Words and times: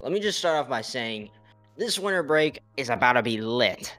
Let 0.00 0.12
me 0.12 0.20
just 0.20 0.38
start 0.38 0.56
off 0.56 0.68
by 0.68 0.80
saying 0.80 1.30
this 1.76 1.98
winter 1.98 2.22
break 2.22 2.60
is 2.76 2.88
about 2.88 3.14
to 3.14 3.22
be 3.22 3.40
lit. 3.40 3.96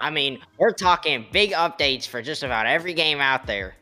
I 0.00 0.10
mean, 0.10 0.38
we're 0.58 0.72
talking 0.72 1.26
big 1.30 1.52
updates 1.52 2.06
for 2.06 2.22
just 2.22 2.42
about 2.42 2.66
every 2.66 2.94
game 2.94 3.20
out 3.20 3.46
there. 3.46 3.74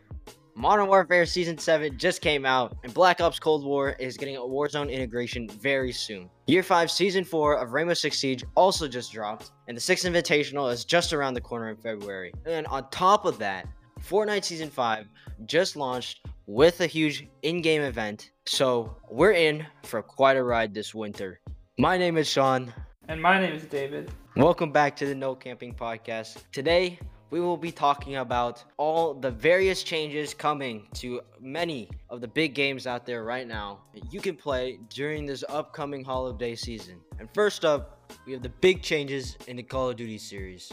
Modern 0.56 0.88
Warfare 0.88 1.26
Season 1.26 1.56
7 1.56 1.96
just 1.96 2.20
came 2.20 2.44
out, 2.44 2.76
and 2.82 2.92
Black 2.92 3.20
Ops 3.20 3.38
Cold 3.38 3.64
War 3.64 3.90
is 4.00 4.16
getting 4.16 4.36
a 4.36 4.40
Warzone 4.40 4.90
integration 4.90 5.48
very 5.48 5.92
soon. 5.92 6.28
Year 6.46 6.62
5 6.62 6.90
Season 6.90 7.24
4 7.24 7.58
of 7.58 7.72
Rainbow 7.72 7.94
Six 7.94 8.18
Siege 8.18 8.44
also 8.56 8.86
just 8.88 9.12
dropped, 9.12 9.52
and 9.68 9.76
the 9.76 9.80
6th 9.80 10.08
Invitational 10.08 10.72
is 10.72 10.84
just 10.84 11.12
around 11.12 11.34
the 11.34 11.40
corner 11.40 11.70
in 11.70 11.76
February. 11.76 12.32
And 12.46 12.66
on 12.68 12.88
top 12.90 13.26
of 13.26 13.38
that, 13.38 13.66
Fortnite 14.00 14.44
Season 14.44 14.70
5 14.70 15.06
just 15.46 15.76
launched 15.76 16.20
with 16.46 16.80
a 16.80 16.86
huge 16.86 17.26
in 17.42 17.62
game 17.62 17.82
event, 17.82 18.30
so 18.46 18.96
we're 19.10 19.32
in 19.32 19.66
for 19.82 20.02
quite 20.02 20.36
a 20.36 20.42
ride 20.42 20.74
this 20.74 20.94
winter. 20.94 21.40
My 21.78 21.96
name 21.96 22.18
is 22.18 22.28
Sean. 22.28 22.72
And 23.08 23.20
my 23.20 23.40
name 23.40 23.54
is 23.54 23.64
David. 23.64 24.10
Welcome 24.36 24.70
back 24.70 24.94
to 24.96 25.06
the 25.06 25.14
No 25.14 25.34
Camping 25.34 25.74
Podcast. 25.74 26.42
Today, 26.52 26.98
we 27.30 27.40
will 27.40 27.56
be 27.56 27.72
talking 27.72 28.16
about 28.16 28.62
all 28.76 29.14
the 29.14 29.30
various 29.30 29.82
changes 29.82 30.34
coming 30.34 30.86
to 30.94 31.20
many 31.40 31.88
of 32.10 32.20
the 32.20 32.28
big 32.28 32.54
games 32.54 32.86
out 32.86 33.06
there 33.06 33.24
right 33.24 33.48
now 33.48 33.80
that 33.94 34.12
you 34.12 34.20
can 34.20 34.36
play 34.36 34.78
during 34.90 35.24
this 35.24 35.44
upcoming 35.48 36.04
holiday 36.04 36.54
season. 36.54 37.00
And 37.18 37.28
first 37.32 37.64
up, 37.64 38.12
we 38.26 38.32
have 38.32 38.42
the 38.42 38.50
big 38.50 38.82
changes 38.82 39.36
in 39.48 39.56
the 39.56 39.62
Call 39.62 39.90
of 39.90 39.96
Duty 39.96 40.18
series. 40.18 40.70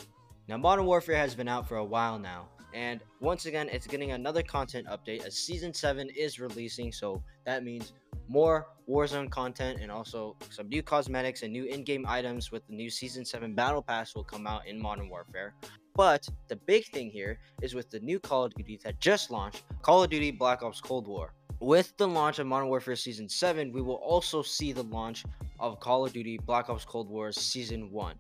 Now, 0.48 0.58
Modern 0.58 0.86
Warfare 0.86 1.16
has 1.16 1.34
been 1.34 1.48
out 1.48 1.68
for 1.68 1.78
a 1.78 1.86
while 1.86 2.20
now, 2.20 2.50
and 2.74 3.02
once 3.20 3.46
again, 3.46 3.70
it's 3.70 3.88
getting 3.88 4.12
another 4.12 4.44
content 4.44 4.88
update 4.88 5.26
as 5.26 5.38
Season 5.38 5.74
7 5.74 6.10
is 6.10 6.40
releasing, 6.40 6.92
so 6.92 7.22
that 7.46 7.64
means 7.64 7.94
more 8.28 8.68
Warzone 8.90 9.30
content 9.30 9.80
and 9.82 9.92
also 9.92 10.36
some 10.50 10.70
new 10.70 10.82
cosmetics 10.82 11.44
and 11.44 11.52
new 11.52 11.66
in-game 11.66 12.06
items 12.08 12.52
with 12.52 12.66
the 12.68 12.74
new 12.74 12.90
Season 12.90 13.26
7 13.26 13.54
Battle 13.54 13.82
Pass 13.82 14.16
will 14.16 14.24
come 14.24 14.48
out 14.48 14.66
in 14.68 14.82
Modern 14.82 15.10
Warfare. 15.10 15.54
But 15.96 16.28
the 16.48 16.56
big 16.56 16.86
thing 16.88 17.10
here 17.10 17.40
is 17.62 17.76
with 17.76 17.90
the 17.90 18.00
new 18.00 18.20
Call 18.20 18.46
of 18.46 18.54
Duty 18.54 18.80
that 18.84 19.00
just 19.00 19.32
launched, 19.32 19.64
Call 19.82 20.04
of 20.04 20.10
Duty 20.10 20.32
Black 20.32 20.64
Ops 20.64 20.80
Cold 20.80 21.08
War. 21.08 21.34
With 21.60 21.96
the 21.98 22.08
launch 22.08 22.40
of 22.40 22.48
Modern 22.48 22.70
Warfare 22.70 22.96
Season 22.96 23.28
7, 23.28 23.72
we 23.72 23.82
will 23.82 23.96
also 23.96 24.42
see 24.42 24.72
the 24.72 24.84
launch 24.84 25.26
of 25.60 25.80
Call 25.80 26.06
of 26.06 26.14
Duty 26.14 26.40
Black 26.40 26.70
Ops 26.70 26.86
Cold 26.86 27.10
War 27.10 27.32
Season 27.32 27.92
1. 27.92 28.16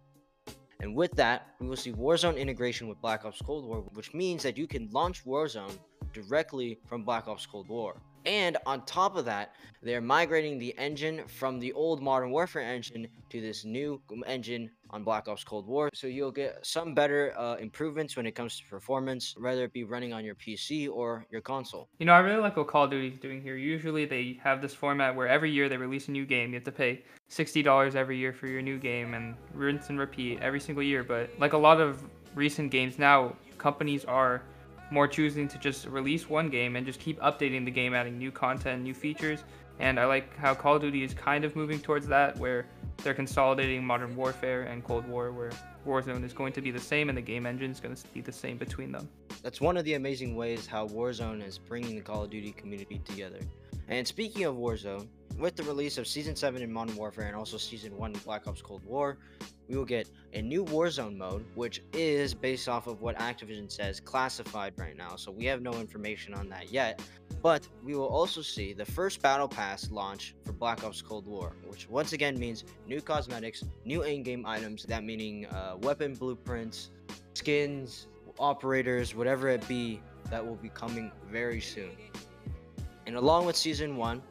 And 0.81 0.95
with 0.95 1.11
that, 1.11 1.45
we 1.59 1.67
will 1.67 1.77
see 1.77 1.93
Warzone 1.93 2.37
integration 2.37 2.87
with 2.87 2.99
Black 3.01 3.23
Ops 3.23 3.39
Cold 3.39 3.65
War, 3.65 3.81
which 3.93 4.15
means 4.15 4.41
that 4.41 4.57
you 4.57 4.65
can 4.65 4.89
launch 4.91 5.23
Warzone 5.25 5.77
directly 6.11 6.79
from 6.87 7.03
Black 7.03 7.27
Ops 7.27 7.45
Cold 7.45 7.69
War. 7.69 8.01
And 8.25 8.57
on 8.65 8.85
top 8.85 9.15
of 9.15 9.25
that, 9.25 9.55
they're 9.83 10.01
migrating 10.01 10.59
the 10.59 10.77
engine 10.77 11.23
from 11.27 11.59
the 11.59 11.73
old 11.73 12.01
Modern 12.01 12.29
Warfare 12.29 12.61
engine 12.61 13.07
to 13.29 13.41
this 13.41 13.65
new 13.65 13.99
engine 14.27 14.69
on 14.91 15.03
Black 15.03 15.27
Ops 15.27 15.43
Cold 15.43 15.65
War. 15.65 15.89
So 15.93 16.05
you'll 16.05 16.31
get 16.31 16.59
some 16.63 16.93
better 16.93 17.33
uh, 17.37 17.55
improvements 17.55 18.15
when 18.15 18.27
it 18.27 18.33
comes 18.33 18.59
to 18.59 18.65
performance, 18.65 19.35
whether 19.39 19.63
it 19.63 19.73
be 19.73 19.83
running 19.83 20.13
on 20.13 20.23
your 20.23 20.35
PC 20.35 20.87
or 20.89 21.25
your 21.31 21.41
console. 21.41 21.87
You 21.97 22.05
know, 22.05 22.13
I 22.13 22.19
really 22.19 22.41
like 22.41 22.57
what 22.57 22.67
Call 22.67 22.83
of 22.83 22.91
Duty 22.91 23.07
is 23.07 23.17
doing 23.17 23.41
here. 23.41 23.55
Usually 23.55 24.05
they 24.05 24.39
have 24.43 24.61
this 24.61 24.73
format 24.73 25.15
where 25.15 25.27
every 25.27 25.49
year 25.51 25.67
they 25.67 25.77
release 25.77 26.07
a 26.07 26.11
new 26.11 26.25
game. 26.25 26.49
You 26.49 26.55
have 26.55 26.63
to 26.65 26.71
pay 26.71 27.03
$60 27.31 27.95
every 27.95 28.17
year 28.17 28.33
for 28.33 28.47
your 28.47 28.61
new 28.61 28.77
game 28.77 29.15
and 29.15 29.35
rinse 29.53 29.89
and 29.89 29.97
repeat 29.97 30.39
every 30.41 30.59
single 30.59 30.83
year. 30.83 31.03
But 31.03 31.31
like 31.39 31.53
a 31.53 31.57
lot 31.57 31.81
of 31.81 32.03
recent 32.35 32.71
games 32.71 32.99
now, 32.99 33.35
companies 33.57 34.05
are 34.05 34.43
more 34.91 35.07
choosing 35.07 35.47
to 35.47 35.57
just 35.57 35.87
release 35.87 36.29
one 36.29 36.49
game 36.49 36.75
and 36.75 36.85
just 36.85 36.99
keep 36.99 37.19
updating 37.21 37.65
the 37.65 37.71
game, 37.71 37.93
adding 37.93 38.17
new 38.17 38.31
content, 38.31 38.83
new 38.83 38.93
features. 38.93 39.43
And 39.79 39.99
I 39.99 40.05
like 40.05 40.37
how 40.37 40.53
Call 40.53 40.75
of 40.75 40.81
Duty 40.81 41.03
is 41.03 41.13
kind 41.13 41.43
of 41.43 41.55
moving 41.55 41.79
towards 41.79 42.05
that, 42.07 42.37
where 42.37 42.67
they're 42.97 43.15
consolidating 43.15 43.83
Modern 43.83 44.15
Warfare 44.15 44.63
and 44.63 44.83
Cold 44.83 45.07
War, 45.07 45.31
where 45.31 45.51
Warzone 45.87 46.23
is 46.23 46.33
going 46.33 46.53
to 46.53 46.61
be 46.61 46.69
the 46.69 46.79
same 46.79 47.09
and 47.09 47.17
the 47.17 47.21
game 47.21 47.45
engine 47.45 47.71
is 47.71 47.79
going 47.79 47.95
to 47.95 48.07
be 48.13 48.21
the 48.21 48.31
same 48.31 48.57
between 48.57 48.91
them. 48.91 49.09
That's 49.41 49.59
one 49.59 49.77
of 49.77 49.85
the 49.85 49.95
amazing 49.95 50.35
ways 50.35 50.67
how 50.67 50.87
Warzone 50.87 51.43
is 51.45 51.57
bringing 51.57 51.95
the 51.95 52.01
Call 52.01 52.23
of 52.23 52.29
Duty 52.29 52.51
community 52.51 53.01
together. 53.05 53.39
And 53.87 54.07
speaking 54.07 54.43
of 54.43 54.55
Warzone, 54.55 55.07
with 55.37 55.55
the 55.55 55.63
release 55.63 55.97
of 55.97 56.07
Season 56.07 56.35
7 56.35 56.61
in 56.61 56.71
Modern 56.71 56.95
Warfare 56.95 57.25
and 57.25 57.35
also 57.35 57.57
Season 57.57 57.97
1 57.97 58.13
in 58.13 58.19
Black 58.19 58.47
Ops 58.47 58.61
Cold 58.61 58.85
War, 58.85 59.17
we 59.67 59.75
will 59.75 59.85
get 59.85 60.09
a 60.33 60.41
new 60.41 60.65
Warzone 60.65 61.17
mode, 61.17 61.45
which 61.55 61.81
is 61.93 62.33
based 62.33 62.67
off 62.67 62.87
of 62.87 63.01
what 63.01 63.17
Activision 63.17 63.71
says 63.71 63.99
classified 63.99 64.73
right 64.77 64.95
now. 64.97 65.15
So 65.15 65.31
we 65.31 65.45
have 65.45 65.61
no 65.61 65.73
information 65.73 66.33
on 66.33 66.49
that 66.49 66.71
yet. 66.71 67.01
But 67.41 67.67
we 67.83 67.95
will 67.95 68.07
also 68.07 68.41
see 68.41 68.73
the 68.73 68.85
first 68.85 69.21
Battle 69.21 69.47
Pass 69.47 69.89
launch 69.89 70.35
for 70.45 70.53
Black 70.53 70.83
Ops 70.83 71.01
Cold 71.01 71.25
War, 71.25 71.55
which 71.67 71.89
once 71.89 72.13
again 72.13 72.37
means 72.37 72.65
new 72.85 73.01
cosmetics, 73.01 73.63
new 73.83 74.03
in 74.03 74.21
game 74.21 74.45
items, 74.45 74.83
that 74.83 75.03
meaning 75.03 75.47
uh, 75.47 75.77
weapon 75.81 76.13
blueprints, 76.13 76.91
skins, 77.33 78.07
operators, 78.37 79.15
whatever 79.15 79.49
it 79.49 79.67
be, 79.67 80.01
that 80.29 80.45
will 80.45 80.55
be 80.55 80.69
coming 80.69 81.11
very 81.31 81.61
soon. 81.61 81.91
And 83.07 83.15
along 83.15 83.45
with 83.45 83.55
Season 83.55 83.97
1, 83.97 84.21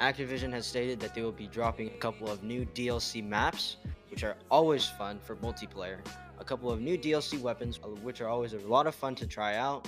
Activision 0.00 0.52
has 0.52 0.66
stated 0.66 1.00
that 1.00 1.14
they 1.14 1.22
will 1.22 1.32
be 1.32 1.46
dropping 1.48 1.88
a 1.88 1.98
couple 1.98 2.28
of 2.28 2.42
new 2.42 2.64
DLC 2.66 3.24
maps, 3.24 3.76
which 4.18 4.24
are 4.24 4.36
always 4.50 4.84
fun 4.84 5.16
for 5.20 5.36
multiplayer, 5.36 5.98
a 6.40 6.44
couple 6.44 6.72
of 6.72 6.80
new 6.80 6.98
DLC 6.98 7.40
weapons, 7.40 7.78
uh, 7.84 7.86
which 8.02 8.20
are 8.20 8.26
always 8.26 8.52
a 8.52 8.58
lot 8.66 8.84
of 8.88 8.92
fun 8.92 9.14
to 9.14 9.28
try 9.28 9.54
out, 9.54 9.86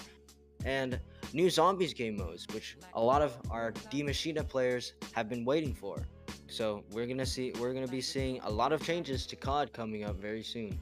and 0.65 1.01
new 1.33 1.51
zombies 1.51 1.93
game 1.93 2.17
modes, 2.17 2.47
which 2.53 2.77
a 2.95 3.01
lot 3.03 3.23
of 3.23 3.37
our 3.51 3.73
D 3.91 4.05
Machina 4.05 4.45
players 4.45 4.93
have 5.15 5.29
been 5.29 5.45
waiting 5.45 5.75
for. 5.75 6.07
So 6.47 6.85
we're 6.93 7.09
gonna 7.09 7.27
see, 7.27 7.53
we're 7.59 7.75
gonna 7.75 7.89
be 7.89 8.01
seeing 8.01 8.39
a 8.45 8.51
lot 8.51 8.73
of 8.73 8.81
changes 8.85 9.27
to 9.27 9.35
COD 9.35 9.73
coming 9.73 10.05
up 10.05 10.15
very 10.21 10.45
soon. 10.45 10.81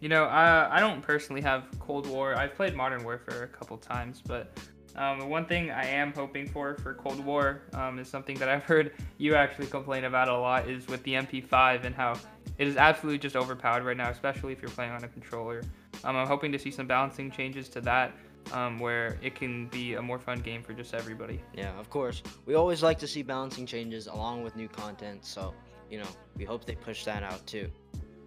You 0.00 0.08
know, 0.08 0.24
I, 0.24 0.78
I 0.78 0.80
don't 0.80 1.02
personally 1.02 1.42
have 1.42 1.66
Cold 1.80 2.06
War. 2.06 2.34
I've 2.34 2.54
played 2.54 2.74
Modern 2.74 3.04
Warfare 3.04 3.42
a 3.42 3.48
couple 3.48 3.76
times, 3.76 4.22
but 4.26 4.58
um, 4.98 5.28
one 5.28 5.46
thing 5.46 5.70
I 5.70 5.84
am 5.84 6.12
hoping 6.12 6.48
for 6.48 6.74
for 6.76 6.92
Cold 6.94 7.24
War 7.24 7.62
um, 7.72 8.00
is 8.00 8.08
something 8.08 8.36
that 8.38 8.48
I've 8.48 8.64
heard 8.64 8.92
you 9.16 9.36
actually 9.36 9.68
complain 9.68 10.04
about 10.04 10.28
a 10.28 10.36
lot 10.36 10.68
is 10.68 10.88
with 10.88 11.02
the 11.04 11.14
MP5 11.14 11.84
and 11.84 11.94
how 11.94 12.14
it 12.56 12.66
is 12.66 12.76
absolutely 12.76 13.18
just 13.18 13.36
overpowered 13.36 13.84
right 13.84 13.96
now, 13.96 14.10
especially 14.10 14.52
if 14.52 14.62
you're 14.62 14.70
playing 14.70 14.92
on 14.92 15.04
a 15.04 15.08
controller. 15.08 15.62
Um, 16.04 16.16
I'm 16.16 16.26
hoping 16.26 16.52
to 16.52 16.58
see 16.58 16.70
some 16.70 16.86
balancing 16.86 17.30
changes 17.30 17.68
to 17.70 17.80
that 17.82 18.12
um, 18.52 18.78
where 18.78 19.18
it 19.22 19.34
can 19.34 19.66
be 19.68 19.94
a 19.94 20.02
more 20.02 20.18
fun 20.18 20.40
game 20.40 20.62
for 20.62 20.72
just 20.72 20.94
everybody. 20.94 21.40
Yeah, 21.54 21.78
of 21.78 21.90
course. 21.90 22.22
We 22.46 22.54
always 22.54 22.82
like 22.82 22.98
to 23.00 23.06
see 23.06 23.22
balancing 23.22 23.66
changes 23.66 24.06
along 24.06 24.42
with 24.42 24.56
new 24.56 24.68
content, 24.68 25.24
so, 25.24 25.54
you 25.90 25.98
know, 25.98 26.08
we 26.36 26.44
hope 26.44 26.64
they 26.64 26.74
push 26.74 27.04
that 27.04 27.22
out 27.22 27.46
too. 27.46 27.68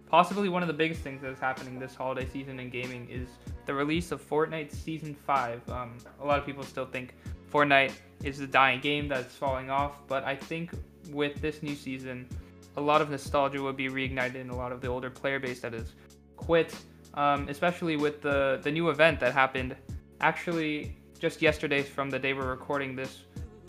Possibly 0.08 0.50
one 0.50 0.62
of 0.62 0.68
the 0.68 0.74
biggest 0.74 1.00
things 1.00 1.22
that 1.22 1.30
is 1.30 1.38
happening 1.38 1.78
this 1.78 1.94
holiday 1.94 2.28
season 2.28 2.60
in 2.60 2.68
gaming 2.68 3.08
is 3.10 3.28
the 3.64 3.72
release 3.72 4.12
of 4.12 4.26
Fortnite 4.28 4.70
Season 4.70 5.14
5. 5.14 5.68
Um, 5.70 5.96
a 6.20 6.26
lot 6.26 6.38
of 6.38 6.44
people 6.44 6.62
still 6.64 6.84
think 6.84 7.14
Fortnite 7.50 7.92
is 8.22 8.38
the 8.38 8.46
dying 8.46 8.80
game 8.80 9.08
that's 9.08 9.34
falling 9.34 9.70
off, 9.70 10.06
but 10.06 10.24
I 10.24 10.36
think 10.36 10.72
with 11.10 11.40
this 11.40 11.62
new 11.62 11.74
season, 11.74 12.28
a 12.76 12.80
lot 12.80 13.00
of 13.00 13.10
nostalgia 13.10 13.62
would 13.62 13.76
be 13.76 13.88
reignited 13.88 14.36
in 14.36 14.50
a 14.50 14.56
lot 14.56 14.72
of 14.72 14.80
the 14.80 14.88
older 14.88 15.10
player 15.10 15.38
base 15.38 15.60
that 15.60 15.72
has 15.72 15.92
quit, 16.36 16.74
um, 17.14 17.48
especially 17.48 17.96
with 17.96 18.22
the, 18.22 18.60
the 18.62 18.70
new 18.70 18.88
event 18.88 19.20
that 19.20 19.32
happened 19.32 19.76
actually 20.20 20.96
just 21.18 21.42
yesterday 21.42 21.82
from 21.82 22.10
the 22.10 22.18
day 22.18 22.32
we're 22.32 22.48
recording 22.50 22.96
this, 22.96 23.24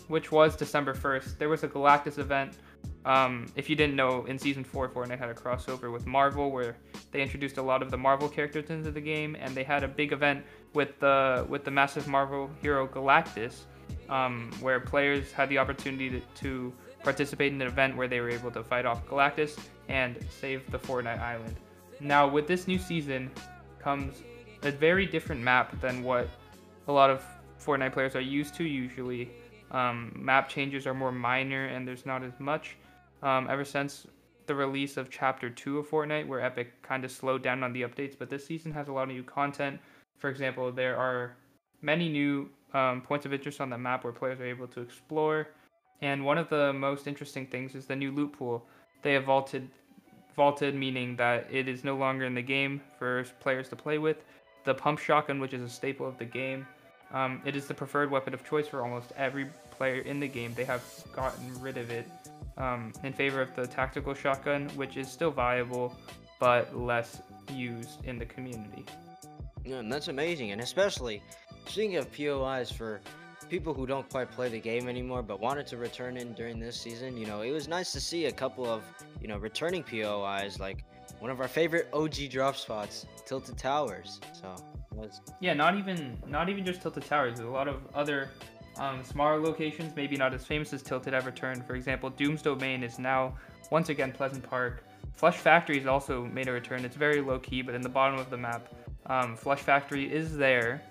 which 0.08 0.32
was 0.32 0.56
December 0.56 0.94
1st. 0.94 1.38
There 1.38 1.48
was 1.48 1.62
a 1.62 1.68
Galactus 1.68 2.18
event. 2.18 2.54
Um, 3.04 3.46
if 3.54 3.68
you 3.68 3.76
didn't 3.76 3.96
know, 3.96 4.24
in 4.24 4.38
Season 4.38 4.64
4, 4.64 4.88
Fortnite 4.88 5.18
had 5.18 5.28
a 5.28 5.34
crossover 5.34 5.92
with 5.92 6.06
Marvel 6.06 6.50
where 6.50 6.76
they 7.12 7.20
introduced 7.20 7.58
a 7.58 7.62
lot 7.62 7.82
of 7.82 7.90
the 7.90 7.96
Marvel 7.96 8.28
characters 8.28 8.70
into 8.70 8.90
the 8.90 9.00
game, 9.00 9.36
and 9.38 9.54
they 9.54 9.62
had 9.62 9.84
a 9.84 9.88
big 9.88 10.12
event 10.12 10.44
with 10.72 10.98
the 11.00 11.46
with 11.48 11.64
the 11.64 11.70
massive 11.70 12.08
Marvel 12.08 12.50
hero 12.60 12.88
Galactus, 12.88 13.64
um, 14.08 14.50
where 14.60 14.80
players 14.80 15.30
had 15.32 15.48
the 15.48 15.58
opportunity 15.58 16.10
to, 16.10 16.20
to 16.42 16.72
participate 17.04 17.52
in 17.52 17.60
an 17.60 17.68
event 17.68 17.96
where 17.96 18.08
they 18.08 18.20
were 18.20 18.30
able 18.30 18.50
to 18.50 18.64
fight 18.64 18.86
off 18.86 19.06
Galactus 19.06 19.58
and 19.88 20.16
save 20.40 20.68
the 20.70 20.78
Fortnite 20.78 21.20
island. 21.20 21.56
Now, 22.00 22.26
with 22.26 22.48
this 22.48 22.66
new 22.66 22.78
season 22.78 23.30
comes 23.78 24.22
a 24.62 24.72
very 24.72 25.06
different 25.06 25.42
map 25.42 25.80
than 25.80 26.02
what 26.02 26.28
a 26.88 26.92
lot 26.92 27.10
of 27.10 27.22
Fortnite 27.64 27.92
players 27.92 28.16
are 28.16 28.20
used 28.20 28.54
to 28.56 28.64
usually. 28.64 29.30
Um, 29.70 30.12
map 30.16 30.48
changes 30.48 30.86
are 30.86 30.94
more 30.94 31.12
minor 31.12 31.66
and 31.66 31.86
there's 31.86 32.06
not 32.06 32.22
as 32.22 32.38
much. 32.38 32.76
Um, 33.22 33.48
ever 33.48 33.64
since 33.64 34.06
the 34.46 34.54
release 34.54 34.96
of 34.96 35.10
Chapter 35.10 35.48
2 35.48 35.78
of 35.78 35.88
Fortnite, 35.88 36.26
where 36.26 36.40
Epic 36.40 36.82
kind 36.82 37.04
of 37.04 37.10
slowed 37.10 37.42
down 37.42 37.62
on 37.62 37.72
the 37.72 37.82
updates, 37.82 38.16
but 38.18 38.28
this 38.28 38.44
season 38.44 38.72
has 38.72 38.88
a 38.88 38.92
lot 38.92 39.04
of 39.04 39.08
new 39.08 39.22
content. 39.22 39.80
For 40.18 40.28
example, 40.28 40.70
there 40.70 40.96
are 40.96 41.36
many 41.80 42.08
new 42.08 42.50
um, 42.74 43.00
points 43.00 43.24
of 43.24 43.32
interest 43.32 43.60
on 43.60 43.70
the 43.70 43.78
map 43.78 44.04
where 44.04 44.12
players 44.12 44.40
are 44.40 44.46
able 44.46 44.66
to 44.68 44.80
explore. 44.80 45.48
And 46.02 46.24
one 46.24 46.38
of 46.38 46.48
the 46.48 46.72
most 46.72 47.06
interesting 47.06 47.46
things 47.46 47.74
is 47.74 47.86
the 47.86 47.96
new 47.96 48.12
loot 48.12 48.32
pool. 48.32 48.66
They 49.02 49.12
have 49.14 49.24
vaulted, 49.24 49.68
vaulted 50.36 50.74
meaning 50.74 51.16
that 51.16 51.46
it 51.50 51.68
is 51.68 51.84
no 51.84 51.96
longer 51.96 52.24
in 52.24 52.34
the 52.34 52.42
game 52.42 52.80
for 52.98 53.24
players 53.40 53.68
to 53.70 53.76
play 53.76 53.98
with. 53.98 54.24
The 54.64 54.74
pump 54.74 54.98
shotgun, 54.98 55.40
which 55.40 55.52
is 55.52 55.62
a 55.62 55.68
staple 55.68 56.06
of 56.06 56.18
the 56.18 56.24
game, 56.24 56.66
um, 57.12 57.40
it 57.44 57.54
is 57.54 57.66
the 57.66 57.74
preferred 57.74 58.10
weapon 58.10 58.34
of 58.34 58.44
choice 58.44 58.66
for 58.66 58.82
almost 58.82 59.12
every 59.16 59.46
player 59.70 60.00
in 60.00 60.20
the 60.20 60.28
game. 60.28 60.52
They 60.54 60.64
have 60.64 60.82
gotten 61.14 61.60
rid 61.60 61.76
of 61.76 61.90
it 61.90 62.08
um, 62.56 62.92
in 63.02 63.12
favor 63.12 63.40
of 63.40 63.54
the 63.54 63.66
tactical 63.66 64.14
shotgun, 64.14 64.68
which 64.70 64.96
is 64.96 65.10
still 65.10 65.30
viable 65.30 65.94
but 66.40 66.76
less 66.76 67.22
used 67.52 68.04
in 68.04 68.18
the 68.18 68.26
community. 68.26 68.84
Yeah, 69.64 69.76
and 69.76 69.92
that's 69.92 70.08
amazing, 70.08 70.50
and 70.50 70.60
especially 70.60 71.22
speaking 71.66 71.96
of 71.96 72.12
POIs 72.12 72.70
for 72.70 73.00
people 73.44 73.74
who 73.74 73.86
don't 73.86 74.08
quite 74.10 74.30
play 74.30 74.48
the 74.48 74.58
game 74.58 74.88
anymore 74.88 75.22
but 75.22 75.40
wanted 75.40 75.66
to 75.68 75.76
return 75.76 76.16
in 76.16 76.32
during 76.34 76.58
this 76.58 76.80
season, 76.80 77.16
you 77.16 77.26
know, 77.26 77.42
it 77.42 77.50
was 77.50 77.68
nice 77.68 77.92
to 77.92 78.00
see 78.00 78.26
a 78.26 78.32
couple 78.32 78.66
of, 78.66 78.82
you 79.20 79.28
know, 79.28 79.36
returning 79.36 79.82
POIs 79.82 80.58
like 80.58 80.84
one 81.20 81.30
of 81.30 81.40
our 81.40 81.48
favorite 81.48 81.88
OG 81.92 82.30
drop 82.30 82.56
spots, 82.56 83.06
Tilted 83.24 83.56
Towers. 83.56 84.20
So, 84.32 84.54
was... 84.92 85.20
yeah, 85.40 85.54
not 85.54 85.76
even 85.76 86.18
not 86.26 86.48
even 86.48 86.64
just 86.64 86.82
Tilted 86.82 87.04
Towers. 87.04 87.36
There's 87.36 87.48
a 87.48 87.52
lot 87.52 87.68
of 87.68 87.82
other 87.94 88.30
um, 88.78 89.02
smaller 89.04 89.40
locations, 89.40 89.94
maybe 89.94 90.16
not 90.16 90.34
as 90.34 90.44
famous 90.44 90.72
as 90.72 90.82
Tilted 90.82 91.14
ever 91.14 91.30
turned. 91.30 91.64
For 91.66 91.74
example, 91.74 92.10
Doom's 92.10 92.42
Domain 92.42 92.82
is 92.82 92.98
now 92.98 93.34
once 93.70 93.88
again 93.88 94.12
Pleasant 94.12 94.42
Park. 94.42 94.84
Flush 95.12 95.36
Factory 95.36 95.78
has 95.78 95.86
also 95.86 96.24
made 96.26 96.48
a 96.48 96.52
return. 96.52 96.84
It's 96.84 96.96
very 96.96 97.20
low 97.20 97.38
key, 97.38 97.62
but 97.62 97.74
in 97.74 97.82
the 97.82 97.88
bottom 97.88 98.18
of 98.18 98.30
the 98.30 98.36
map, 98.36 98.68
um, 99.06 99.36
Flush 99.36 99.60
Factory 99.60 100.12
is 100.12 100.36
there, 100.36 100.82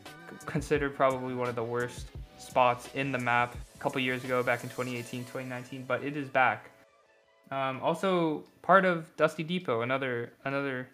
considered 0.46 0.96
probably 0.96 1.36
one 1.36 1.50
of 1.50 1.56
the 1.56 1.64
worst 1.64 2.08
spots 2.44 2.90
in 2.94 3.12
the 3.12 3.18
map 3.18 3.56
a 3.76 3.78
couple 3.80 4.00
years 4.02 4.24
ago, 4.24 4.44
back 4.44 4.64
in 4.64 4.70
2018, 4.70 5.22
2019, 5.22 5.86
but 5.88 6.04
it 6.04 6.16
is 6.16 6.30
back. 6.30 6.70
Um, 7.52 7.80
also, 7.82 8.44
part 8.62 8.86
of 8.86 9.16
Dusty 9.16 9.44
Depot, 9.44 9.82
another 9.82 10.34
another 10.46 10.88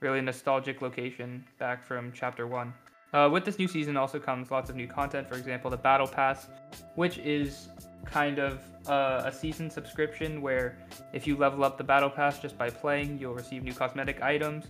really 0.00 0.20
nostalgic 0.20 0.82
location 0.82 1.44
back 1.58 1.84
from 1.84 2.12
Chapter 2.12 2.46
One. 2.46 2.72
Uh, 3.12 3.28
with 3.32 3.44
this 3.44 3.58
new 3.58 3.68
season 3.68 3.96
also 3.96 4.18
comes 4.18 4.50
lots 4.50 4.68
of 4.68 4.76
new 4.76 4.86
content. 4.86 5.28
For 5.28 5.36
example, 5.36 5.70
the 5.70 5.76
Battle 5.76 6.06
Pass, 6.06 6.48
which 6.96 7.18
is 7.18 7.68
kind 8.04 8.38
of 8.38 8.60
uh, 8.88 9.22
a 9.24 9.32
season 9.32 9.70
subscription 9.70 10.42
where 10.42 10.78
if 11.12 11.26
you 11.26 11.36
level 11.36 11.64
up 11.64 11.78
the 11.78 11.84
Battle 11.84 12.10
Pass 12.10 12.38
just 12.38 12.58
by 12.58 12.68
playing, 12.70 13.18
you'll 13.18 13.34
receive 13.34 13.62
new 13.62 13.72
cosmetic 13.72 14.22
items. 14.22 14.66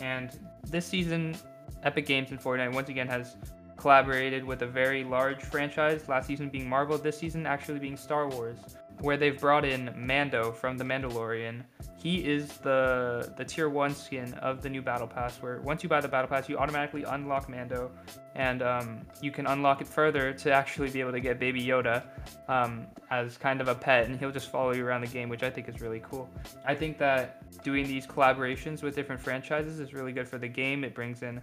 And 0.00 0.30
this 0.68 0.86
season, 0.86 1.36
Epic 1.82 2.06
Games 2.06 2.30
and 2.30 2.40
Fortnite 2.40 2.72
once 2.72 2.88
again 2.88 3.08
has 3.08 3.36
collaborated 3.80 4.44
with 4.44 4.60
a 4.60 4.66
very 4.66 5.02
large 5.02 5.42
franchise. 5.42 6.06
Last 6.06 6.26
season 6.26 6.50
being 6.50 6.68
Marvel, 6.68 6.98
this 6.98 7.18
season 7.18 7.46
actually 7.46 7.78
being 7.78 7.96
Star 7.96 8.28
Wars, 8.28 8.58
where 9.00 9.16
they've 9.16 9.40
brought 9.40 9.64
in 9.64 9.90
Mando 9.96 10.52
from 10.52 10.76
The 10.76 10.84
Mandalorian. 10.84 11.62
He 11.96 12.18
is 12.18 12.58
the 12.58 13.32
the 13.38 13.44
tier 13.44 13.70
one 13.70 13.94
skin 13.94 14.34
of 14.34 14.60
the 14.62 14.68
new 14.68 14.82
battle 14.82 15.06
pass. 15.06 15.36
Where 15.40 15.60
once 15.62 15.82
you 15.82 15.88
buy 15.88 16.02
the 16.02 16.08
battle 16.08 16.28
pass, 16.28 16.46
you 16.48 16.58
automatically 16.58 17.04
unlock 17.04 17.48
Mando, 17.48 17.90
and 18.34 18.62
um, 18.62 19.00
you 19.22 19.30
can 19.30 19.46
unlock 19.46 19.80
it 19.80 19.88
further 19.88 20.34
to 20.34 20.52
actually 20.52 20.90
be 20.90 21.00
able 21.00 21.12
to 21.12 21.20
get 21.20 21.38
Baby 21.38 21.64
Yoda 21.64 22.04
um, 22.48 22.86
as 23.10 23.38
kind 23.38 23.62
of 23.62 23.68
a 23.68 23.74
pet, 23.74 24.06
and 24.06 24.18
he'll 24.18 24.30
just 24.30 24.50
follow 24.50 24.74
you 24.74 24.84
around 24.86 25.00
the 25.00 25.12
game, 25.12 25.30
which 25.30 25.42
I 25.42 25.48
think 25.48 25.68
is 25.70 25.80
really 25.80 26.00
cool. 26.00 26.28
I 26.66 26.74
think 26.74 26.98
that 26.98 27.62
doing 27.62 27.86
these 27.86 28.06
collaborations 28.06 28.82
with 28.82 28.94
different 28.94 29.22
franchises 29.22 29.80
is 29.80 29.94
really 29.94 30.12
good 30.12 30.28
for 30.28 30.36
the 30.36 30.48
game. 30.48 30.84
It 30.84 30.94
brings 30.94 31.22
in 31.22 31.40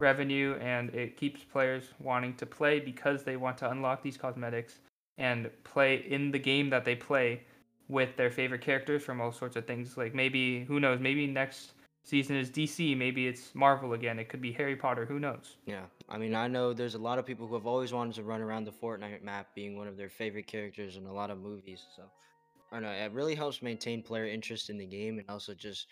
revenue 0.00 0.56
and 0.60 0.90
it 0.94 1.16
keeps 1.16 1.42
players 1.42 1.92
wanting 1.98 2.34
to 2.34 2.46
play 2.46 2.80
because 2.80 3.24
they 3.24 3.36
want 3.36 3.58
to 3.58 3.70
unlock 3.70 4.02
these 4.02 4.16
cosmetics 4.16 4.80
and 5.18 5.50
play 5.64 6.04
in 6.08 6.30
the 6.30 6.38
game 6.38 6.70
that 6.70 6.84
they 6.84 6.94
play 6.94 7.42
with 7.88 8.16
their 8.16 8.30
favorite 8.30 8.60
characters 8.60 9.02
from 9.02 9.20
all 9.20 9.32
sorts 9.32 9.56
of 9.56 9.66
things. 9.66 9.96
Like 9.96 10.14
maybe 10.14 10.64
who 10.64 10.78
knows, 10.78 11.00
maybe 11.00 11.26
next 11.26 11.72
season 12.04 12.36
is 12.36 12.50
DC, 12.50 12.96
maybe 12.96 13.26
it's 13.26 13.54
Marvel 13.54 13.94
again. 13.94 14.18
It 14.18 14.28
could 14.28 14.40
be 14.40 14.52
Harry 14.52 14.76
Potter, 14.76 15.04
who 15.04 15.18
knows? 15.18 15.56
Yeah. 15.66 15.84
I 16.08 16.16
mean, 16.16 16.34
I 16.34 16.48
know 16.48 16.72
there's 16.72 16.94
a 16.94 16.98
lot 16.98 17.18
of 17.18 17.26
people 17.26 17.46
who 17.46 17.54
have 17.54 17.66
always 17.66 17.92
wanted 17.92 18.14
to 18.14 18.22
run 18.22 18.40
around 18.40 18.64
the 18.64 18.72
Fortnite 18.72 19.22
map 19.22 19.48
being 19.54 19.76
one 19.76 19.88
of 19.88 19.96
their 19.96 20.08
favorite 20.08 20.46
characters 20.46 20.96
in 20.96 21.06
a 21.06 21.12
lot 21.12 21.30
of 21.30 21.38
movies. 21.38 21.84
So 21.96 22.04
I 22.70 22.76
don't 22.76 22.82
know, 22.84 22.92
it 22.92 23.12
really 23.12 23.34
helps 23.34 23.62
maintain 23.62 24.02
player 24.02 24.26
interest 24.26 24.70
in 24.70 24.78
the 24.78 24.86
game 24.86 25.18
and 25.18 25.28
also 25.28 25.54
just 25.54 25.86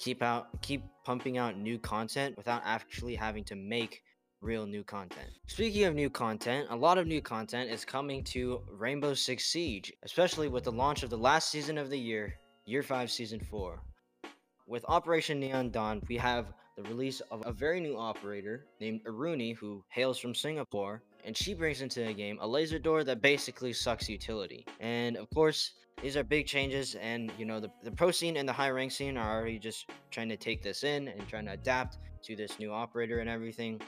keep 0.00 0.22
out 0.22 0.48
keep 0.62 0.82
pumping 1.04 1.36
out 1.36 1.58
new 1.58 1.78
content 1.78 2.36
without 2.36 2.62
actually 2.64 3.14
having 3.14 3.44
to 3.44 3.54
make 3.54 4.02
real 4.40 4.66
new 4.66 4.82
content. 4.82 5.28
Speaking 5.46 5.84
of 5.84 5.94
new 5.94 6.08
content, 6.08 6.66
a 6.70 6.76
lot 6.76 6.96
of 6.96 7.06
new 7.06 7.20
content 7.20 7.70
is 7.70 7.84
coming 7.84 8.24
to 8.24 8.62
Rainbow 8.70 9.12
Six 9.12 9.44
Siege, 9.46 9.92
especially 10.02 10.48
with 10.48 10.64
the 10.64 10.72
launch 10.72 11.02
of 11.02 11.10
the 11.10 11.18
last 11.18 11.50
season 11.50 11.76
of 11.76 11.90
the 11.90 11.98
year, 11.98 12.34
Year 12.64 12.82
5 12.82 13.10
Season 13.10 13.40
4. 13.50 13.82
With 14.66 14.84
Operation 14.88 15.38
Neon 15.38 15.70
Dawn, 15.70 16.00
we 16.08 16.16
have 16.16 16.54
the 16.76 16.82
release 16.84 17.20
of 17.30 17.42
a 17.44 17.52
very 17.52 17.80
new 17.80 17.98
operator 17.98 18.64
named 18.80 19.04
Aruni 19.04 19.54
who 19.54 19.84
hails 19.88 20.18
from 20.18 20.34
Singapore, 20.34 21.02
and 21.24 21.36
she 21.36 21.54
brings 21.54 21.82
into 21.82 22.04
the 22.04 22.12
game 22.12 22.38
a 22.40 22.46
laser 22.46 22.78
door 22.78 23.04
that 23.04 23.20
basically 23.20 23.72
sucks 23.72 24.08
utility. 24.08 24.66
And 24.80 25.16
of 25.16 25.28
course, 25.30 25.72
these 26.02 26.16
are 26.16 26.24
big 26.24 26.46
changes 26.46 26.94
and 26.96 27.32
you 27.38 27.44
know 27.44 27.60
the, 27.60 27.70
the 27.82 27.90
pro 27.90 28.10
scene 28.10 28.36
and 28.36 28.48
the 28.48 28.52
high 28.52 28.70
rank 28.70 28.92
scene 28.92 29.16
are 29.16 29.36
already 29.36 29.58
just 29.58 29.90
trying 30.10 30.28
to 30.28 30.36
take 30.36 30.62
this 30.62 30.82
in 30.84 31.08
and 31.08 31.28
trying 31.28 31.44
to 31.46 31.52
adapt 31.52 31.98
to 32.22 32.36
this 32.36 32.58
new 32.58 32.72
operator 32.72 33.18
and 33.18 33.28
everything 33.28 33.80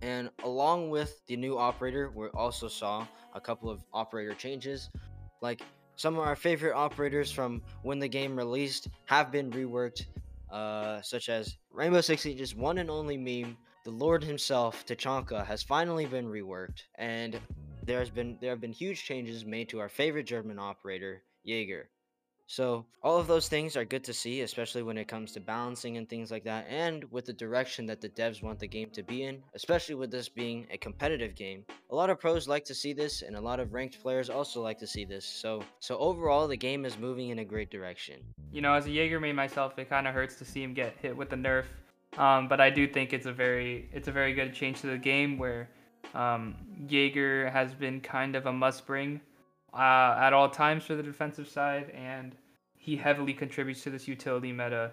and 0.00 0.30
along 0.44 0.90
with 0.90 1.20
the 1.26 1.36
new 1.36 1.58
operator 1.58 2.10
we 2.14 2.28
also 2.28 2.68
saw 2.68 3.06
a 3.34 3.40
couple 3.40 3.68
of 3.68 3.84
operator 3.92 4.34
changes 4.34 4.90
like 5.40 5.62
some 5.96 6.14
of 6.14 6.20
our 6.20 6.36
favorite 6.36 6.74
operators 6.74 7.30
from 7.30 7.60
when 7.82 7.98
the 7.98 8.08
game 8.08 8.36
released 8.36 8.88
have 9.06 9.30
been 9.30 9.50
reworked 9.50 10.06
uh, 10.50 11.00
such 11.02 11.28
as 11.28 11.58
rainbow 11.72 12.00
six 12.00 12.22
siege's 12.22 12.54
one 12.54 12.78
and 12.78 12.90
only 12.90 13.16
meme 13.16 13.56
the 13.88 13.94
lord 13.94 14.22
himself 14.22 14.84
tachanka 14.86 15.46
has 15.46 15.62
finally 15.62 16.04
been 16.04 16.26
reworked 16.26 16.82
and 16.96 17.40
there's 17.88 18.10
been 18.10 18.36
there 18.40 18.50
have 18.50 18.60
been 18.60 18.70
huge 18.70 19.02
changes 19.02 19.46
made 19.46 19.70
to 19.70 19.80
our 19.80 19.88
favorite 19.88 20.26
German 20.26 20.58
operator, 20.58 21.22
Jaeger. 21.42 21.88
So 22.46 22.86
all 23.02 23.18
of 23.18 23.26
those 23.26 23.48
things 23.48 23.76
are 23.76 23.84
good 23.84 24.04
to 24.04 24.14
see, 24.14 24.40
especially 24.40 24.82
when 24.82 24.96
it 24.96 25.08
comes 25.08 25.32
to 25.32 25.40
balancing 25.40 25.96
and 25.96 26.08
things 26.08 26.30
like 26.30 26.44
that, 26.44 26.66
and 26.68 27.04
with 27.10 27.26
the 27.26 27.32
direction 27.32 27.84
that 27.86 28.00
the 28.00 28.08
devs 28.08 28.42
want 28.42 28.58
the 28.58 28.66
game 28.66 28.88
to 28.90 29.02
be 29.02 29.24
in, 29.24 29.42
especially 29.54 29.94
with 29.94 30.10
this 30.10 30.28
being 30.28 30.66
a 30.70 30.78
competitive 30.78 31.34
game. 31.34 31.64
A 31.90 31.94
lot 31.94 32.08
of 32.08 32.20
pros 32.20 32.48
like 32.48 32.64
to 32.66 32.74
see 32.74 32.92
this, 32.92 33.22
and 33.22 33.36
a 33.36 33.40
lot 33.40 33.60
of 33.60 33.72
ranked 33.72 34.02
players 34.02 34.30
also 34.30 34.62
like 34.62 34.78
to 34.78 34.86
see 34.86 35.06
this. 35.06 35.24
So 35.24 35.62
so 35.80 35.98
overall, 35.98 36.46
the 36.46 36.56
game 36.56 36.84
is 36.84 36.98
moving 36.98 37.30
in 37.30 37.38
a 37.38 37.44
great 37.44 37.70
direction. 37.70 38.20
You 38.52 38.60
know, 38.60 38.74
as 38.74 38.86
a 38.86 38.90
Jaeger 38.90 39.20
main 39.20 39.34
myself, 39.34 39.78
it 39.78 39.88
kind 39.88 40.06
of 40.06 40.14
hurts 40.14 40.36
to 40.36 40.44
see 40.44 40.62
him 40.62 40.74
get 40.74 40.94
hit 41.00 41.16
with 41.16 41.30
the 41.30 41.36
nerf, 41.36 41.64
um, 42.16 42.48
but 42.48 42.60
I 42.60 42.70
do 42.70 42.86
think 42.88 43.12
it's 43.12 43.26
a 43.26 43.32
very 43.32 43.88
it's 43.92 44.08
a 44.08 44.12
very 44.12 44.32
good 44.32 44.54
change 44.54 44.80
to 44.80 44.86
the 44.86 44.98
game 44.98 45.38
where 45.38 45.68
um, 46.14 46.54
Jaeger 46.88 47.50
has 47.50 47.74
been 47.74 48.00
kind 48.00 48.34
of 48.34 48.46
a 48.46 48.52
must 48.52 48.86
bring 48.86 49.20
uh, 49.74 50.16
at 50.18 50.32
all 50.32 50.48
times 50.48 50.84
for 50.84 50.94
the 50.94 51.02
defensive 51.02 51.48
side, 51.48 51.90
and 51.90 52.34
he 52.76 52.96
heavily 52.96 53.34
contributes 53.34 53.82
to 53.82 53.90
this 53.90 54.08
utility 54.08 54.52
meta 54.52 54.92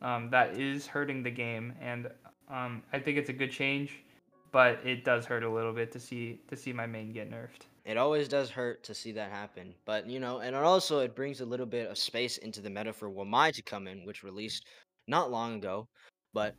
um, 0.00 0.30
that 0.30 0.56
is 0.56 0.86
hurting 0.86 1.22
the 1.22 1.30
game. 1.30 1.72
And 1.80 2.08
um, 2.48 2.82
I 2.92 2.98
think 2.98 3.18
it's 3.18 3.30
a 3.30 3.34
good 3.34 3.50
change, 3.50 4.04
but 4.52 4.78
it 4.84 5.04
does 5.04 5.24
hurt 5.24 5.42
a 5.42 5.50
little 5.50 5.72
bit 5.72 5.90
to 5.92 6.00
see 6.00 6.40
to 6.48 6.56
see 6.56 6.72
my 6.72 6.86
main 6.86 7.12
get 7.12 7.30
nerfed. 7.30 7.66
It 7.84 7.96
always 7.96 8.28
does 8.28 8.48
hurt 8.48 8.84
to 8.84 8.94
see 8.94 9.10
that 9.12 9.30
happen, 9.30 9.74
but 9.84 10.08
you 10.08 10.20
know, 10.20 10.38
and 10.38 10.54
also 10.54 11.00
it 11.00 11.16
brings 11.16 11.40
a 11.40 11.44
little 11.44 11.66
bit 11.66 11.90
of 11.90 11.98
space 11.98 12.38
into 12.38 12.60
the 12.60 12.70
meta 12.70 12.92
for 12.92 13.10
Wamai 13.10 13.52
to 13.54 13.62
come 13.62 13.88
in, 13.88 14.04
which 14.04 14.22
released 14.22 14.66
not 15.08 15.32
long 15.32 15.56
ago, 15.56 15.88
but 16.32 16.54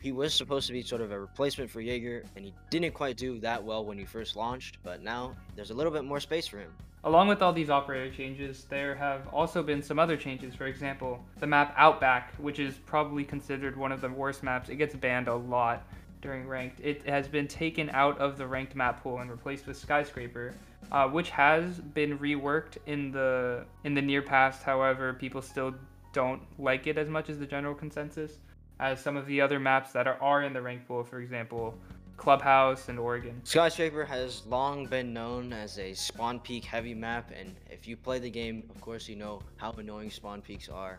he 0.00 0.12
was 0.12 0.32
supposed 0.32 0.66
to 0.68 0.72
be 0.72 0.82
sort 0.82 1.00
of 1.00 1.10
a 1.10 1.18
replacement 1.18 1.70
for 1.70 1.80
Jaeger, 1.80 2.22
and 2.36 2.44
he 2.44 2.54
didn't 2.70 2.94
quite 2.94 3.16
do 3.16 3.40
that 3.40 3.62
well 3.62 3.84
when 3.84 3.98
he 3.98 4.04
first 4.04 4.36
launched, 4.36 4.78
but 4.84 5.02
now 5.02 5.34
there's 5.56 5.70
a 5.70 5.74
little 5.74 5.92
bit 5.92 6.04
more 6.04 6.20
space 6.20 6.46
for 6.46 6.58
him. 6.58 6.72
Along 7.04 7.28
with 7.28 7.42
all 7.42 7.52
these 7.52 7.70
operator 7.70 8.14
changes, 8.14 8.66
there 8.68 8.94
have 8.94 9.26
also 9.32 9.62
been 9.62 9.82
some 9.82 9.98
other 9.98 10.16
changes. 10.16 10.54
For 10.54 10.66
example, 10.66 11.24
the 11.38 11.46
map 11.46 11.74
Outback, 11.76 12.34
which 12.36 12.58
is 12.58 12.74
probably 12.86 13.24
considered 13.24 13.76
one 13.76 13.92
of 13.92 14.00
the 14.00 14.08
worst 14.08 14.42
maps, 14.42 14.68
it 14.68 14.76
gets 14.76 14.94
banned 14.94 15.28
a 15.28 15.34
lot 15.34 15.86
during 16.20 16.46
ranked. 16.46 16.80
It 16.80 17.08
has 17.08 17.28
been 17.28 17.46
taken 17.46 17.90
out 17.90 18.18
of 18.18 18.36
the 18.36 18.46
ranked 18.46 18.74
map 18.74 19.02
pool 19.02 19.18
and 19.18 19.30
replaced 19.30 19.66
with 19.66 19.76
Skyscraper, 19.76 20.54
uh, 20.90 21.08
which 21.08 21.30
has 21.30 21.78
been 21.78 22.18
reworked 22.18 22.78
in 22.86 23.12
the 23.12 23.64
in 23.84 23.94
the 23.94 24.02
near 24.02 24.22
past. 24.22 24.64
However, 24.64 25.12
people 25.12 25.42
still 25.42 25.74
don't 26.12 26.42
like 26.58 26.86
it 26.86 26.98
as 26.98 27.08
much 27.08 27.28
as 27.28 27.38
the 27.38 27.46
general 27.46 27.74
consensus 27.74 28.38
as 28.80 29.00
some 29.00 29.16
of 29.16 29.26
the 29.26 29.40
other 29.40 29.58
maps 29.58 29.92
that 29.92 30.06
are, 30.06 30.18
are 30.20 30.42
in 30.42 30.52
the 30.52 30.62
rank 30.62 30.86
pool, 30.86 31.02
for 31.04 31.20
example, 31.20 31.78
Clubhouse 32.16 32.88
and 32.88 32.98
Oregon. 32.98 33.40
Skyscraper 33.44 34.04
has 34.04 34.44
long 34.46 34.86
been 34.86 35.12
known 35.12 35.52
as 35.52 35.78
a 35.78 35.94
spawn 35.94 36.40
peek 36.40 36.64
heavy 36.64 36.94
map, 36.94 37.30
and 37.38 37.54
if 37.70 37.86
you 37.86 37.96
play 37.96 38.18
the 38.18 38.30
game, 38.30 38.64
of 38.70 38.80
course, 38.80 39.08
you 39.08 39.16
know 39.16 39.40
how 39.56 39.72
annoying 39.72 40.10
spawn 40.10 40.42
peeks 40.42 40.68
are. 40.68 40.98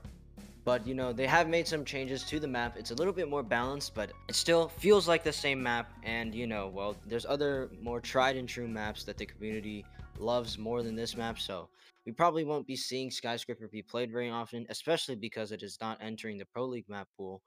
But 0.64 0.86
you 0.86 0.94
know, 0.94 1.12
they 1.14 1.26
have 1.26 1.50
made 1.50 1.68
some 1.68 1.84
changes 1.84 2.24
to 2.26 2.40
the 2.40 2.48
map. 2.48 2.78
It's 2.78 2.92
a 2.92 2.96
little 2.96 3.14
bit 3.14 3.30
more 3.30 3.44
balanced, 3.44 3.96
but 3.96 4.12
it 4.28 4.36
still 4.36 4.70
feels 4.70 5.08
like 5.08 5.24
the 5.24 5.34
same 5.34 5.62
map. 5.62 5.92
And 6.04 6.34
you 6.34 6.48
know, 6.48 6.68
well, 6.68 6.96
there's 7.06 7.26
other 7.26 7.70
more 7.82 8.00
tried 8.00 8.36
and 8.38 8.48
true 8.48 8.68
maps 8.68 9.04
that 9.06 9.18
the 9.18 9.26
community 9.26 9.86
loves 10.18 10.58
more 10.58 10.84
than 10.84 10.96
this 10.96 11.18
map, 11.18 11.40
so 11.40 11.70
we 12.06 12.12
probably 12.12 12.44
won't 12.44 12.68
be 12.68 12.76
seeing 12.76 13.12
Skyscraper 13.12 13.68
be 13.68 13.82
played 13.82 14.12
very 14.12 14.30
often, 14.30 14.66
especially 14.70 15.16
because 15.16 15.52
it 15.52 15.64
is 15.64 15.78
not 15.82 15.98
entering 16.02 16.38
the 16.38 16.46
Pro 16.46 16.66
League 16.66 16.90
map 16.90 17.08
pool. 17.18 17.42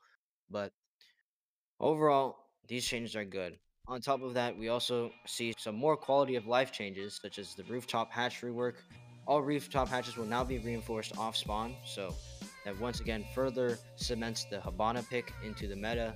But 0.53 0.73
overall, 1.81 2.37
these 2.69 2.85
changes 2.85 3.17
are 3.17 3.25
good. 3.25 3.59
On 3.89 4.01
top 4.01 4.23
of 4.23 4.35
that, 4.35 4.57
we 4.57 4.69
also 4.69 5.11
see 5.27 5.55
some 5.59 5.75
more 5.75 5.97
quality 5.97 6.37
of 6.37 6.47
life 6.47 6.71
changes, 6.71 7.19
such 7.21 7.39
as 7.39 7.55
the 7.55 7.65
rooftop 7.65 8.13
hatch 8.13 8.43
rework, 8.43 8.75
All 9.27 9.41
rooftop 9.41 9.89
hatches 9.89 10.17
will 10.17 10.27
now 10.27 10.45
be 10.45 10.59
reinforced 10.59 11.17
off 11.17 11.37
spawn, 11.37 11.77
so 11.85 12.15
that 12.65 12.79
once 12.81 13.01
again 13.01 13.25
further 13.35 13.79
cements 13.97 14.45
the 14.45 14.59
Hibana 14.59 15.09
pick 15.09 15.33
into 15.45 15.69
the 15.69 15.77
meta. 15.77 16.15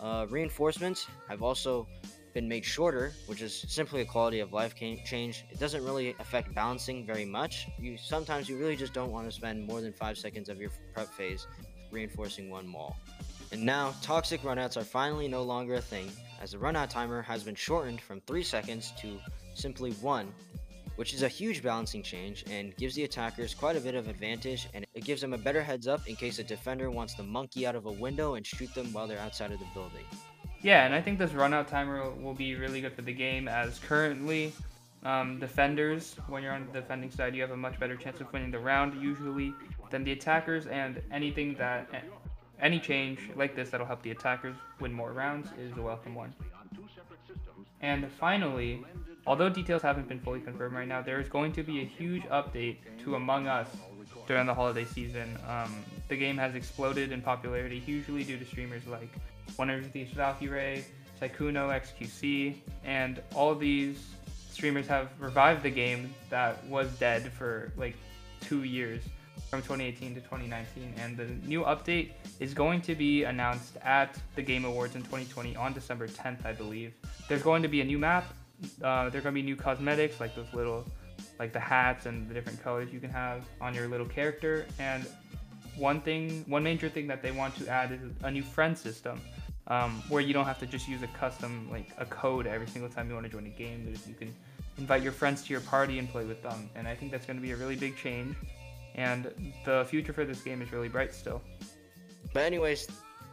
Uh, 0.00 0.26
reinforcements 0.30 1.06
have 1.28 1.42
also 1.42 1.88
been 2.34 2.48
made 2.48 2.64
shorter, 2.64 3.12
which 3.26 3.42
is 3.42 3.64
simply 3.68 4.00
a 4.02 4.04
quality 4.04 4.40
of 4.40 4.52
life 4.52 4.74
change. 4.76 5.44
It 5.50 5.58
doesn't 5.58 5.84
really 5.84 6.14
affect 6.20 6.54
balancing 6.54 7.04
very 7.04 7.24
much. 7.24 7.66
You 7.80 7.96
sometimes 7.96 8.48
you 8.48 8.58
really 8.58 8.76
just 8.76 8.92
don't 8.92 9.10
want 9.10 9.26
to 9.28 9.32
spend 9.32 9.66
more 9.66 9.80
than 9.80 9.92
five 9.92 10.18
seconds 10.18 10.48
of 10.48 10.60
your 10.60 10.70
prep 10.94 11.08
phase 11.08 11.46
reinforcing 11.96 12.50
one 12.50 12.70
wall. 12.70 12.96
And 13.52 13.62
now, 13.62 13.94
toxic 14.02 14.42
runouts 14.42 14.76
are 14.76 14.84
finally 14.84 15.28
no 15.28 15.42
longer 15.42 15.76
a 15.76 15.80
thing, 15.80 16.10
as 16.42 16.52
the 16.52 16.58
runout 16.58 16.90
timer 16.90 17.22
has 17.22 17.42
been 17.42 17.54
shortened 17.54 18.00
from 18.00 18.20
3 18.20 18.42
seconds 18.42 18.92
to 19.00 19.18
simply 19.54 19.92
1, 19.92 20.32
which 20.96 21.14
is 21.14 21.22
a 21.22 21.28
huge 21.28 21.62
balancing 21.62 22.02
change 22.02 22.44
and 22.50 22.76
gives 22.76 22.94
the 22.94 23.04
attackers 23.04 23.54
quite 23.54 23.76
a 23.76 23.80
bit 23.80 23.94
of 23.94 24.08
advantage 24.08 24.68
and 24.74 24.84
it 24.94 25.04
gives 25.04 25.20
them 25.20 25.32
a 25.32 25.38
better 25.38 25.62
heads 25.62 25.86
up 25.86 26.06
in 26.06 26.16
case 26.16 26.38
a 26.38 26.44
defender 26.44 26.90
wants 26.90 27.14
to 27.14 27.22
monkey 27.22 27.66
out 27.66 27.74
of 27.74 27.86
a 27.86 27.92
window 27.92 28.34
and 28.34 28.46
shoot 28.46 28.72
them 28.74 28.92
while 28.92 29.06
they're 29.06 29.18
outside 29.18 29.52
of 29.52 29.58
the 29.58 29.66
building. 29.72 30.04
Yeah, 30.62 30.84
and 30.84 30.94
I 30.94 31.00
think 31.00 31.18
this 31.18 31.30
runout 31.30 31.66
timer 31.66 32.10
will 32.10 32.34
be 32.34 32.54
really 32.56 32.80
good 32.80 32.92
for 32.92 33.02
the 33.02 33.12
game 33.12 33.48
as 33.48 33.78
currently 33.78 34.52
um, 35.06 35.38
defenders, 35.38 36.16
when 36.28 36.42
you're 36.42 36.52
on 36.52 36.66
the 36.66 36.80
defending 36.80 37.12
side, 37.12 37.32
you 37.32 37.40
have 37.40 37.52
a 37.52 37.56
much 37.56 37.78
better 37.78 37.94
chance 37.94 38.20
of 38.20 38.32
winning 38.32 38.50
the 38.50 38.58
round 38.58 39.00
usually 39.00 39.54
than 39.90 40.02
the 40.02 40.10
attackers 40.10 40.66
and 40.66 41.00
anything 41.12 41.54
that 41.54 41.88
any 42.60 42.80
change 42.80 43.20
like 43.36 43.54
this 43.54 43.70
that'll 43.70 43.86
help 43.86 44.02
the 44.02 44.10
attackers 44.10 44.56
win 44.80 44.92
more 44.92 45.12
rounds 45.12 45.48
is 45.60 45.76
a 45.76 45.80
welcome 45.80 46.12
one. 46.14 46.34
And 47.82 48.10
finally, 48.10 48.84
although 49.28 49.48
details 49.48 49.80
haven't 49.80 50.08
been 50.08 50.18
fully 50.18 50.40
confirmed 50.40 50.74
right 50.74 50.88
now, 50.88 51.02
there 51.02 51.20
is 51.20 51.28
going 51.28 51.52
to 51.52 51.62
be 51.62 51.82
a 51.82 51.84
huge 51.84 52.24
update 52.24 52.78
to 53.04 53.14
Among 53.14 53.46
Us 53.46 53.68
during 54.26 54.46
the 54.46 54.54
holiday 54.54 54.84
season. 54.84 55.38
Um, 55.48 55.72
the 56.08 56.16
game 56.16 56.36
has 56.36 56.56
exploded 56.56 57.12
in 57.12 57.22
popularity 57.22 57.78
hugely 57.78 58.24
due 58.24 58.38
to 58.38 58.44
streamers 58.44 58.84
like 58.88 59.12
Wonder 59.56 59.80
Thieves 59.84 60.14
Valkyrae, 60.14 60.82
Sykkuno, 61.20 61.68
XQC, 61.80 62.56
and 62.84 63.22
all 63.36 63.54
these 63.54 64.16
streamers 64.56 64.86
have 64.86 65.10
revived 65.20 65.62
the 65.62 65.70
game 65.70 66.14
that 66.30 66.64
was 66.64 66.88
dead 66.98 67.30
for 67.30 67.70
like 67.76 67.94
two 68.40 68.64
years 68.64 69.02
from 69.50 69.60
2018 69.60 70.14
to 70.14 70.20
2019, 70.22 70.94
and 70.96 71.14
the 71.14 71.26
new 71.46 71.62
update 71.64 72.12
is 72.40 72.54
going 72.54 72.80
to 72.80 72.94
be 72.94 73.24
announced 73.24 73.76
at 73.82 74.18
the 74.34 74.40
Game 74.40 74.64
Awards 74.64 74.94
in 74.94 75.02
2020 75.02 75.56
on 75.56 75.74
December 75.74 76.08
10th, 76.08 76.46
I 76.46 76.54
believe. 76.54 76.94
There's 77.28 77.42
going 77.42 77.60
to 77.64 77.68
be 77.68 77.82
a 77.82 77.84
new 77.84 77.98
map. 77.98 78.24
Uh, 78.82 79.10
there 79.10 79.20
are 79.20 79.22
going 79.22 79.24
to 79.24 79.32
be 79.32 79.42
new 79.42 79.56
cosmetics 79.56 80.20
like 80.20 80.34
those 80.34 80.52
little, 80.54 80.86
like 81.38 81.52
the 81.52 81.60
hats 81.60 82.06
and 82.06 82.26
the 82.26 82.32
different 82.32 82.62
colors 82.64 82.90
you 82.90 82.98
can 82.98 83.10
have 83.10 83.44
on 83.60 83.74
your 83.74 83.88
little 83.88 84.06
character. 84.06 84.64
And 84.78 85.06
one 85.76 86.00
thing, 86.00 86.46
one 86.48 86.64
major 86.64 86.88
thing 86.88 87.06
that 87.08 87.20
they 87.20 87.30
want 87.30 87.54
to 87.56 87.68
add 87.68 87.92
is 87.92 88.00
a 88.22 88.30
new 88.30 88.42
friend 88.42 88.76
system. 88.76 89.20
Um, 89.68 90.00
where 90.08 90.22
you 90.22 90.32
don't 90.32 90.44
have 90.44 90.60
to 90.60 90.66
just 90.66 90.86
use 90.86 91.02
a 91.02 91.08
custom 91.08 91.68
like 91.72 91.90
a 91.98 92.04
code 92.04 92.46
every 92.46 92.68
single 92.68 92.88
time 92.88 93.08
you 93.08 93.14
want 93.14 93.26
to 93.26 93.32
join 93.32 93.46
a 93.46 93.48
game. 93.48 93.92
You 94.06 94.14
can 94.14 94.32
invite 94.78 95.02
your 95.02 95.10
friends 95.10 95.42
to 95.44 95.52
your 95.52 95.60
party 95.62 95.98
and 95.98 96.08
play 96.08 96.24
with 96.24 96.40
them, 96.42 96.70
and 96.76 96.86
I 96.86 96.94
think 96.94 97.10
that's 97.10 97.26
going 97.26 97.36
to 97.36 97.42
be 97.42 97.50
a 97.50 97.56
really 97.56 97.74
big 97.74 97.96
change 97.96 98.36
and 98.96 99.52
the 99.64 99.86
future 99.88 100.12
for 100.12 100.24
this 100.24 100.40
game 100.40 100.60
is 100.62 100.72
really 100.72 100.88
bright 100.88 101.14
still. 101.14 101.42
But 102.32 102.44
anyways, 102.44 102.88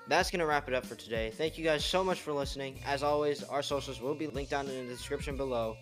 that's 0.07 0.29
gonna 0.29 0.45
wrap 0.45 0.67
it 0.67 0.73
up 0.73 0.85
for 0.85 0.95
today. 0.95 1.31
Thank 1.31 1.57
you 1.57 1.63
guys 1.63 1.83
so 1.83 2.03
much 2.03 2.19
for 2.19 2.33
listening. 2.33 2.79
As 2.85 3.01
always, 3.01 3.43
our 3.43 3.63
socials 3.63 4.01
will 4.01 4.13
be 4.13 4.27
linked 4.27 4.51
down 4.51 4.67
in 4.67 4.87
the 4.87 4.93
description 4.93 5.37
below. 5.37 5.77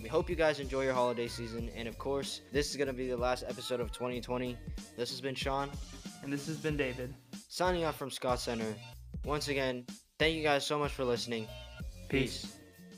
We 0.00 0.08
hope 0.08 0.28
you 0.28 0.36
guys 0.36 0.58
enjoy 0.58 0.84
your 0.84 0.94
holiday 0.94 1.28
season, 1.28 1.70
and 1.76 1.86
of 1.86 1.98
course, 1.98 2.40
this 2.52 2.70
is 2.70 2.76
gonna 2.76 2.92
be 2.92 3.08
the 3.08 3.16
last 3.16 3.44
episode 3.46 3.80
of 3.80 3.92
2020. 3.92 4.56
This 4.96 5.10
has 5.10 5.20
been 5.20 5.34
Sean, 5.34 5.70
and 6.22 6.32
this 6.32 6.46
has 6.46 6.56
been 6.56 6.76
David, 6.76 7.14
signing 7.48 7.84
off 7.84 7.96
from 7.96 8.10
Scott 8.10 8.40
Center. 8.40 8.74
Once 9.26 9.48
again, 9.48 9.84
thank 10.20 10.36
you 10.36 10.42
guys 10.42 10.64
so 10.64 10.78
much 10.78 10.92
for 10.92 11.04
listening. 11.04 11.48
Peace. 12.08 12.42
Peace. 12.42 12.56